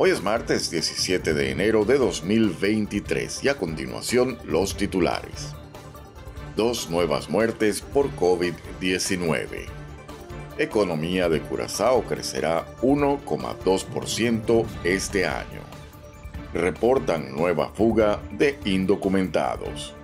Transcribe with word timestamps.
Hoy 0.00 0.10
es 0.10 0.22
martes 0.22 0.70
17 0.70 1.34
de 1.34 1.50
enero 1.50 1.84
de 1.84 1.98
2023 1.98 3.42
y 3.42 3.48
a 3.48 3.56
continuación 3.56 4.38
los 4.44 4.76
titulares. 4.76 5.56
Dos 6.54 6.88
nuevas 6.88 7.28
muertes 7.28 7.80
por 7.80 8.08
COVID-19. 8.14 9.66
Economía 10.56 11.28
de 11.28 11.40
Curazao 11.40 12.04
crecerá 12.04 12.64
1,2% 12.80 14.66
este 14.84 15.26
año. 15.26 15.62
Reportan 16.54 17.34
nueva 17.34 17.70
fuga 17.70 18.20
de 18.30 18.56
indocumentados. 18.66 19.94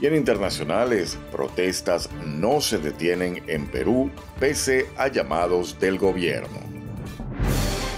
Y 0.00 0.06
en 0.06 0.16
internacionales, 0.16 1.18
protestas 1.30 2.08
no 2.24 2.62
se 2.62 2.78
detienen 2.78 3.42
en 3.46 3.66
Perú 3.66 4.10
pese 4.40 4.86
a 4.96 5.08
llamados 5.08 5.78
del 5.78 5.98
gobierno. 5.98 6.60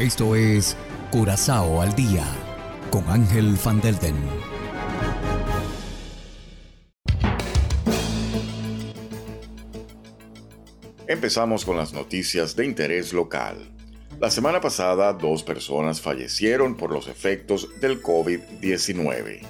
Esto 0.00 0.34
es 0.34 0.76
Curazao 1.14 1.80
al 1.80 1.94
día 1.94 2.26
con 2.90 3.08
Ángel 3.08 3.56
Van. 3.64 3.80
Empezamos 11.06 11.64
con 11.64 11.76
las 11.76 11.92
noticias 11.92 12.56
de 12.56 12.66
interés 12.66 13.12
local. 13.12 13.58
La 14.18 14.28
semana 14.28 14.60
pasada, 14.60 15.12
dos 15.12 15.44
personas 15.44 16.00
fallecieron 16.00 16.76
por 16.76 16.90
los 16.90 17.06
efectos 17.06 17.68
del 17.80 18.02
COVID-19. 18.02 19.46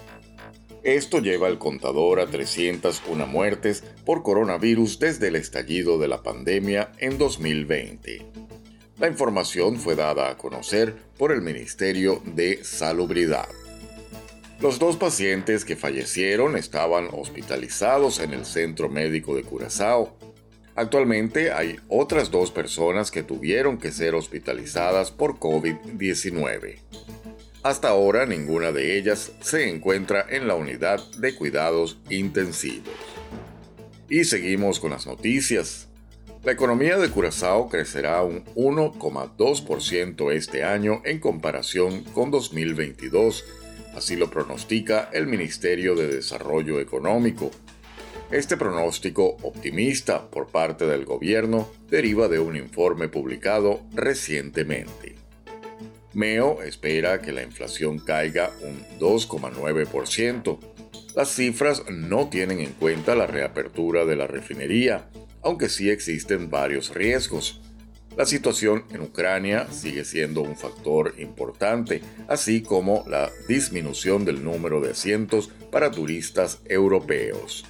Esto 0.82 1.20
lleva 1.20 1.48
el 1.48 1.56
contador 1.56 2.20
a 2.20 2.26
301 2.26 3.26
muertes 3.26 3.84
por 4.04 4.22
coronavirus 4.22 4.98
desde 4.98 5.28
el 5.28 5.36
estallido 5.36 5.98
de 5.98 6.08
la 6.08 6.22
pandemia 6.22 6.92
en 6.98 7.16
2020. 7.16 8.53
La 8.98 9.08
información 9.08 9.76
fue 9.76 9.96
dada 9.96 10.30
a 10.30 10.36
conocer 10.36 10.94
por 11.18 11.32
el 11.32 11.42
Ministerio 11.42 12.22
de 12.24 12.62
Salubridad. 12.62 13.48
Los 14.60 14.78
dos 14.78 14.96
pacientes 14.96 15.64
que 15.64 15.74
fallecieron 15.74 16.56
estaban 16.56 17.08
hospitalizados 17.10 18.20
en 18.20 18.32
el 18.32 18.46
Centro 18.46 18.88
Médico 18.88 19.34
de 19.34 19.42
Curazao. 19.42 20.16
Actualmente 20.76 21.52
hay 21.52 21.76
otras 21.88 22.30
dos 22.30 22.52
personas 22.52 23.10
que 23.10 23.24
tuvieron 23.24 23.78
que 23.78 23.90
ser 23.90 24.14
hospitalizadas 24.14 25.10
por 25.10 25.40
COVID-19. 25.40 26.78
Hasta 27.64 27.88
ahora 27.88 28.26
ninguna 28.26 28.70
de 28.70 28.96
ellas 28.96 29.32
se 29.40 29.70
encuentra 29.70 30.24
en 30.28 30.46
la 30.46 30.54
unidad 30.54 31.00
de 31.18 31.34
cuidados 31.34 31.98
intensivos. 32.10 32.94
Y 34.08 34.24
seguimos 34.24 34.78
con 34.78 34.90
las 34.90 35.06
noticias. 35.06 35.88
La 36.44 36.52
economía 36.52 36.98
de 36.98 37.08
Curazao 37.08 37.70
crecerá 37.70 38.22
un 38.22 38.44
1,2% 38.54 40.30
este 40.30 40.62
año 40.62 41.00
en 41.06 41.18
comparación 41.18 42.04
con 42.12 42.30
2022, 42.30 43.46
así 43.96 44.14
lo 44.14 44.28
pronostica 44.28 45.08
el 45.14 45.26
Ministerio 45.26 45.94
de 45.94 46.06
Desarrollo 46.06 46.80
Económico. 46.80 47.50
Este 48.30 48.58
pronóstico 48.58 49.38
optimista 49.40 50.28
por 50.28 50.48
parte 50.48 50.86
del 50.86 51.06
gobierno 51.06 51.66
deriva 51.88 52.28
de 52.28 52.40
un 52.40 52.56
informe 52.56 53.08
publicado 53.08 53.80
recientemente. 53.94 55.14
MEO 56.12 56.60
espera 56.62 57.22
que 57.22 57.33
la 57.33 57.42
inflación 57.42 57.98
caiga 58.00 58.52
un 58.60 58.84
2,9%. 58.98 60.58
Las 61.16 61.30
cifras 61.30 61.84
no 61.88 62.28
tienen 62.28 62.60
en 62.60 62.72
cuenta 62.72 63.14
la 63.14 63.27
reapertura 63.27 64.04
de 64.04 64.16
la 64.16 64.27
refinería, 64.27 65.08
aunque 65.44 65.68
sí 65.68 65.90
existen 65.90 66.50
varios 66.50 66.92
riesgos. 66.92 67.60
La 68.16 68.27
situación 68.27 68.84
en 68.90 69.02
Ucrania 69.02 69.66
sigue 69.70 70.05
siendo 70.05 70.40
un 70.40 70.56
factor 70.56 71.14
importante, 71.18 72.00
así 72.28 72.62
como 72.62 73.05
la 73.08 73.30
disminución 73.48 74.24
del 74.24 74.42
número 74.42 74.80
de 74.80 74.92
asientos 74.92 75.50
para 75.70 75.90
turistas 75.90 76.60
europeos. 76.66 77.64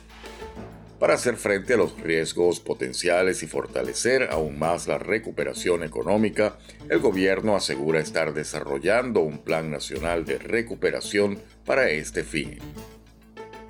Para 1.00 1.14
hacer 1.14 1.36
frente 1.36 1.74
a 1.74 1.76
los 1.76 2.00
riesgos 2.00 2.60
potenciales 2.60 3.42
y 3.42 3.46
fortalecer 3.46 4.28
aún 4.30 4.58
más 4.58 4.86
la 4.86 4.98
recuperación 4.98 5.82
económica, 5.82 6.56
el 6.88 7.00
gobierno 7.00 7.56
asegura 7.56 8.00
estar 8.00 8.32
desarrollando 8.32 9.20
un 9.20 9.38
plan 9.38 9.70
nacional 9.70 10.24
de 10.24 10.38
recuperación 10.38 11.38
para 11.64 11.90
este 11.90 12.22
fin. 12.22 12.58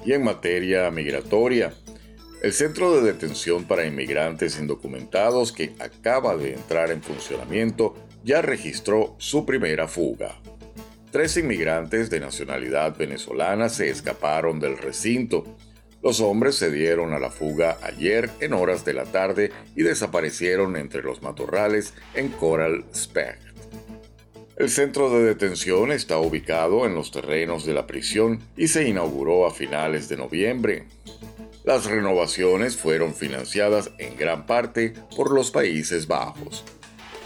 Y 0.05 0.13
en 0.13 0.23
materia 0.23 0.91
migratoria, 0.91 1.73
el 2.45 2.53
centro 2.53 2.95
de 2.95 3.11
detención 3.11 3.65
para 3.65 3.87
inmigrantes 3.87 4.59
indocumentados 4.59 5.51
que 5.51 5.73
acaba 5.79 6.37
de 6.37 6.53
entrar 6.53 6.91
en 6.91 7.03
funcionamiento 7.03 7.95
ya 8.23 8.43
registró 8.43 9.15
su 9.17 9.47
primera 9.47 9.89
fuga. 9.89 10.39
Tres 11.11 11.39
inmigrantes 11.39 12.11
de 12.11 12.21
nacionalidad 12.21 12.99
venezolana 12.99 13.71
se 13.71 13.89
escaparon 13.89 14.61
del 14.61 14.77
recinto. 14.77 15.57
Los 16.03 16.21
hombres 16.21 16.57
se 16.57 16.71
dieron 16.71 17.15
a 17.15 17.19
la 17.19 17.31
fuga 17.31 17.79
ayer 17.83 18.29
en 18.41 18.53
horas 18.53 18.85
de 18.85 18.93
la 18.93 19.05
tarde 19.05 19.51
y 19.75 19.83
desaparecieron 19.83 20.77
entre 20.77 21.03
los 21.03 21.23
matorrales 21.23 21.95
en 22.13 22.29
Coral 22.29 22.85
Specht. 22.95 23.41
El 24.59 24.69
centro 24.69 25.09
de 25.09 25.25
detención 25.25 25.93
está 25.93 26.19
ubicado 26.19 26.85
en 26.85 26.95
los 26.95 27.11
terrenos 27.11 27.65
de 27.65 27.73
la 27.73 27.87
prisión 27.87 28.41
y 28.55 28.69
se 28.69 28.87
inauguró 28.87 29.47
a 29.47 29.51
finales 29.51 30.11
de 30.11 30.19
noviembre. 30.19 30.85
Las 31.65 31.87
renovaciones 31.87 32.77
fueron 32.77 33.15
financiadas 33.15 33.91
en 33.97 34.19
gran 34.19 34.45
parte 34.45 34.93
por 35.17 35.33
los 35.33 35.51
Países 35.51 36.07
Bajos. 36.07 36.63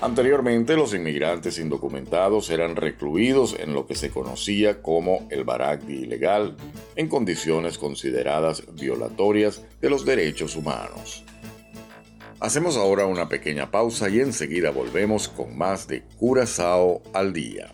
Anteriormente 0.00 0.76
los 0.76 0.94
inmigrantes 0.94 1.58
indocumentados 1.58 2.48
eran 2.50 2.76
recluidos 2.76 3.56
en 3.58 3.74
lo 3.74 3.88
que 3.88 3.96
se 3.96 4.10
conocía 4.10 4.80
como 4.80 5.26
el 5.30 5.42
baragdi 5.42 6.04
ilegal, 6.04 6.56
en 6.94 7.08
condiciones 7.08 7.78
consideradas 7.78 8.62
violatorias 8.74 9.62
de 9.80 9.90
los 9.90 10.04
derechos 10.04 10.54
humanos. 10.54 11.24
Hacemos 12.38 12.76
ahora 12.76 13.06
una 13.06 13.28
pequeña 13.28 13.72
pausa 13.72 14.08
y 14.08 14.20
enseguida 14.20 14.70
volvemos 14.70 15.26
con 15.28 15.58
más 15.58 15.88
de 15.88 16.04
Curazao 16.16 17.02
al 17.12 17.32
día. 17.32 17.72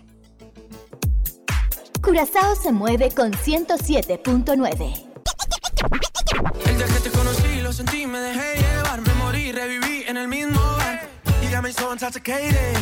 Curazao 2.01 2.57
se 2.57 2.73
mueve 2.73 3.11
con 3.11 3.33
107.9. 3.33 5.11
El 6.67 6.77
día 6.77 6.87
que 6.87 7.01
te 7.01 7.11
conocí, 7.11 7.61
lo 7.61 7.73
sentí, 7.73 8.07
me 8.07 8.19
dejé 8.19 8.57
llevar, 8.57 9.01
me 9.01 9.15
morí, 9.15 9.53
reviví 9.53 10.05
en 10.07 10.17
el 10.17 10.27
mismo 10.27 10.61
bar. 10.61 11.09
You 11.43 11.51
got 11.51 11.63
me 11.63 11.73
so 11.73 11.93
intoxicated. 11.93 12.77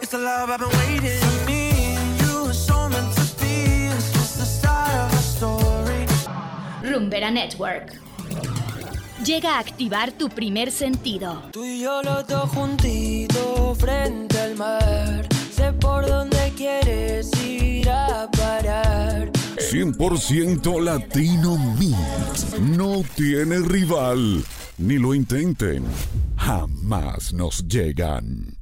It's 0.00 0.10
the 0.10 0.18
love 0.18 0.50
I've 0.50 0.60
been 0.60 0.70
waiting. 0.86 1.18
For 1.18 1.46
me, 1.46 1.96
you 2.20 2.52
so 2.52 2.88
meant 2.88 3.12
to 3.14 3.22
be. 3.40 3.88
It's 3.88 4.12
just 4.12 4.38
the 4.38 4.44
start 4.44 4.94
of 4.94 5.12
a 5.12 5.22
story. 5.22 6.06
Rumbera 6.82 7.30
Network. 7.32 7.92
Llega 9.24 9.56
a 9.56 9.58
activar 9.58 10.12
tu 10.12 10.28
primer 10.28 10.70
sentido. 10.70 11.42
Tú 11.50 11.64
y 11.64 11.80
yo 11.80 12.02
los 12.02 12.26
dos 12.28 12.48
juntitos 12.50 13.76
frente 13.78 14.38
al 14.38 14.54
mar. 14.54 15.26
Sé 15.50 15.72
por 15.72 16.06
dónde 16.06 16.52
quieres 16.56 17.30
ir 17.42 17.90
a 17.90 18.30
parar. 18.30 19.35
100% 19.72 20.80
Latino 20.80 21.58
Mix. 21.76 22.56
No 22.60 23.02
tiene 23.16 23.58
rival. 23.58 24.44
Ni 24.78 24.96
lo 24.96 25.12
intenten. 25.12 25.82
Jamás 26.36 27.32
nos 27.32 27.66
llegan. 27.66 28.56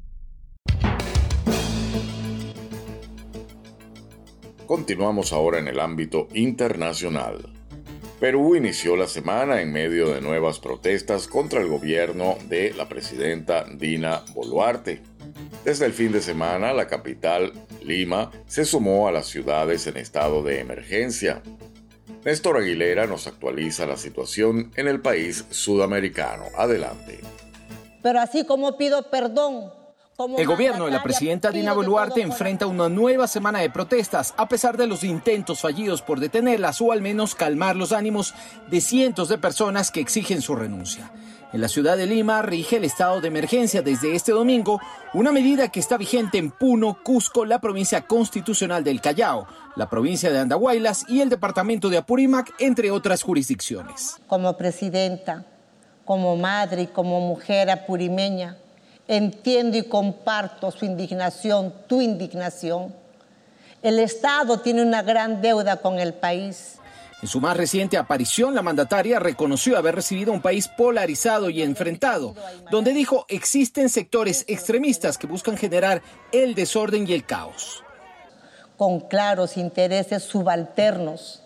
Continuamos 4.66 5.34
ahora 5.34 5.58
en 5.58 5.68
el 5.68 5.78
ámbito 5.78 6.28
internacional. 6.32 7.52
Perú 8.18 8.56
inició 8.56 8.96
la 8.96 9.06
semana 9.06 9.60
en 9.60 9.72
medio 9.72 10.08
de 10.08 10.22
nuevas 10.22 10.58
protestas 10.58 11.28
contra 11.28 11.60
el 11.60 11.68
gobierno 11.68 12.36
de 12.48 12.72
la 12.72 12.88
presidenta 12.88 13.64
Dina 13.64 14.22
Boluarte. 14.32 15.02
Desde 15.64 15.86
el 15.86 15.94
fin 15.94 16.12
de 16.12 16.20
semana, 16.20 16.74
la 16.74 16.86
capital, 16.86 17.54
Lima, 17.82 18.30
se 18.46 18.66
sumó 18.66 19.08
a 19.08 19.12
las 19.12 19.26
ciudades 19.26 19.86
en 19.86 19.96
estado 19.96 20.42
de 20.42 20.60
emergencia. 20.60 21.40
Néstor 22.22 22.58
Aguilera 22.58 23.06
nos 23.06 23.26
actualiza 23.26 23.86
la 23.86 23.96
situación 23.96 24.72
en 24.76 24.88
el 24.88 25.00
país 25.00 25.46
sudamericano. 25.48 26.44
Adelante. 26.58 27.20
Pero 28.02 28.20
así 28.20 28.44
como 28.44 28.76
pido 28.76 29.10
perdón 29.10 29.72
El 30.36 30.46
gobierno 30.46 30.84
de 30.84 30.90
la 30.90 31.02
presidenta 31.02 31.50
Dina 31.50 31.72
Boluarte 31.72 32.20
enfrenta 32.20 32.66
una 32.66 32.90
nueva 32.90 33.26
semana 33.26 33.60
de 33.60 33.70
protestas, 33.70 34.34
a 34.36 34.46
pesar 34.46 34.76
de 34.76 34.86
los 34.86 35.02
intentos 35.02 35.62
fallidos 35.62 36.02
por 36.02 36.20
detenerlas 36.20 36.82
o 36.82 36.92
al 36.92 37.00
menos 37.00 37.34
calmar 37.34 37.74
los 37.74 37.92
ánimos 37.92 38.34
de 38.70 38.82
cientos 38.82 39.30
de 39.30 39.38
personas 39.38 39.90
que 39.90 40.00
exigen 40.00 40.42
su 40.42 40.54
renuncia. 40.56 41.10
En 41.54 41.60
la 41.60 41.68
ciudad 41.68 41.96
de 41.96 42.08
Lima 42.08 42.42
rige 42.42 42.78
el 42.78 42.84
estado 42.84 43.20
de 43.20 43.28
emergencia 43.28 43.80
desde 43.80 44.16
este 44.16 44.32
domingo, 44.32 44.80
una 45.12 45.30
medida 45.30 45.68
que 45.68 45.78
está 45.78 45.96
vigente 45.96 46.36
en 46.36 46.50
Puno, 46.50 46.98
Cusco, 47.04 47.44
la 47.44 47.60
provincia 47.60 48.08
constitucional 48.08 48.82
del 48.82 49.00
Callao, 49.00 49.46
la 49.76 49.88
provincia 49.88 50.32
de 50.32 50.40
Andahuaylas 50.40 51.04
y 51.08 51.20
el 51.20 51.28
departamento 51.28 51.88
de 51.90 51.98
Apurímac, 51.98 52.52
entre 52.58 52.90
otras 52.90 53.22
jurisdicciones. 53.22 54.16
Como 54.26 54.56
presidenta, 54.56 55.44
como 56.04 56.36
madre 56.36 56.82
y 56.82 56.86
como 56.88 57.20
mujer 57.20 57.70
apurimeña, 57.70 58.56
Entiendo 59.06 59.76
y 59.76 59.84
comparto 59.84 60.72
su 60.72 60.84
indignación, 60.84 61.72
tu 61.86 62.00
indignación. 62.00 62.92
El 63.80 64.00
Estado 64.00 64.58
tiene 64.58 64.82
una 64.82 65.02
gran 65.02 65.40
deuda 65.40 65.76
con 65.76 66.00
el 66.00 66.14
país. 66.14 66.80
En 67.24 67.28
su 67.28 67.40
más 67.40 67.56
reciente 67.56 67.96
aparición, 67.96 68.54
la 68.54 68.60
mandataria 68.60 69.18
reconoció 69.18 69.78
haber 69.78 69.94
recibido 69.94 70.30
un 70.30 70.42
país 70.42 70.68
polarizado 70.68 71.48
y 71.48 71.62
enfrentado, 71.62 72.34
donde 72.70 72.92
dijo 72.92 73.24
existen 73.30 73.88
sectores 73.88 74.44
extremistas 74.46 75.16
que 75.16 75.26
buscan 75.26 75.56
generar 75.56 76.02
el 76.32 76.54
desorden 76.54 77.08
y 77.08 77.14
el 77.14 77.24
caos. 77.24 77.82
Con 78.76 79.00
claros 79.00 79.56
intereses 79.56 80.22
subalternos, 80.22 81.42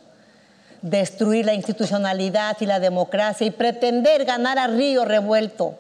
destruir 0.83 1.47
la 1.47 1.55
institucionalidad 1.55 2.57
y 2.59 2.67
la 2.67 2.81
democracia 2.81 3.47
y 3.47 3.53
pretender 3.53 4.25
ganar 4.25 4.59
a 4.59 4.67
río 4.67 5.05
revuelto. 5.05 5.79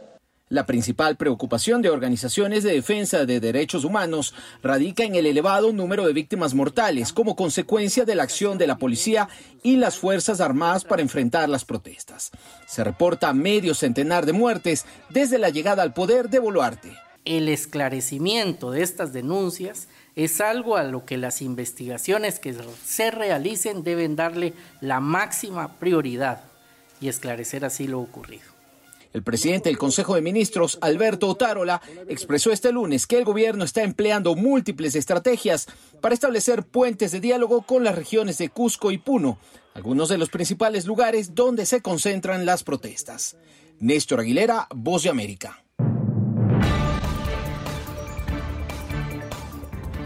La 0.50 0.64
principal 0.64 1.16
preocupación 1.16 1.82
de 1.82 1.90
organizaciones 1.90 2.64
de 2.64 2.72
defensa 2.72 3.26
de 3.26 3.38
derechos 3.38 3.84
humanos 3.84 4.34
radica 4.62 5.04
en 5.04 5.14
el 5.14 5.26
elevado 5.26 5.72
número 5.72 6.06
de 6.06 6.14
víctimas 6.14 6.54
mortales 6.54 7.12
como 7.12 7.36
consecuencia 7.36 8.06
de 8.06 8.14
la 8.14 8.22
acción 8.22 8.56
de 8.56 8.66
la 8.66 8.78
policía 8.78 9.28
y 9.62 9.76
las 9.76 9.98
Fuerzas 9.98 10.40
Armadas 10.40 10.84
para 10.84 11.02
enfrentar 11.02 11.50
las 11.50 11.66
protestas. 11.66 12.30
Se 12.66 12.82
reporta 12.82 13.34
medio 13.34 13.74
centenar 13.74 14.24
de 14.24 14.32
muertes 14.32 14.86
desde 15.10 15.36
la 15.36 15.50
llegada 15.50 15.82
al 15.82 15.92
poder 15.92 16.30
de 16.30 16.38
Boluarte. 16.38 16.96
El 17.26 17.50
esclarecimiento 17.50 18.70
de 18.70 18.82
estas 18.82 19.12
denuncias 19.12 19.88
es 20.16 20.40
algo 20.40 20.78
a 20.78 20.82
lo 20.82 21.04
que 21.04 21.18
las 21.18 21.42
investigaciones 21.42 22.38
que 22.38 22.56
se 22.86 23.10
realicen 23.10 23.82
deben 23.82 24.16
darle 24.16 24.54
la 24.80 25.00
máxima 25.00 25.74
prioridad 25.74 26.40
y 27.02 27.08
esclarecer 27.08 27.66
así 27.66 27.86
lo 27.86 28.00
ocurrido. 28.00 28.57
El 29.18 29.24
presidente 29.24 29.68
del 29.68 29.78
Consejo 29.78 30.14
de 30.14 30.20
Ministros, 30.20 30.78
Alberto 30.80 31.26
Otárola, 31.26 31.82
expresó 32.06 32.52
este 32.52 32.70
lunes 32.70 33.08
que 33.08 33.18
el 33.18 33.24
gobierno 33.24 33.64
está 33.64 33.82
empleando 33.82 34.36
múltiples 34.36 34.94
estrategias 34.94 35.66
para 36.00 36.14
establecer 36.14 36.62
puentes 36.62 37.10
de 37.10 37.18
diálogo 37.18 37.62
con 37.62 37.82
las 37.82 37.96
regiones 37.96 38.38
de 38.38 38.48
Cusco 38.48 38.92
y 38.92 38.98
Puno, 38.98 39.40
algunos 39.74 40.08
de 40.08 40.18
los 40.18 40.30
principales 40.30 40.86
lugares 40.86 41.34
donde 41.34 41.66
se 41.66 41.82
concentran 41.82 42.46
las 42.46 42.62
protestas. 42.62 43.36
Néstor 43.80 44.20
Aguilera, 44.20 44.68
Voz 44.72 45.02
de 45.02 45.10
América. 45.10 45.64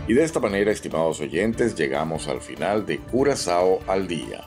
Y 0.09 0.14
de 0.14 0.25
esta 0.25 0.41
manera, 0.41 0.73
estimados 0.73 1.20
oyentes, 1.20 1.75
llegamos 1.75 2.29
al 2.29 2.41
final 2.41 2.87
de 2.87 2.99
Curazao 2.99 3.81
al 3.87 4.09
Día. 4.09 4.47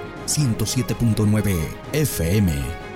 107.9 0.37 1.67
FM. 1.93 2.90